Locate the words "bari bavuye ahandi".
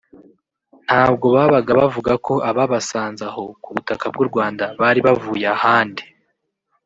4.79-6.03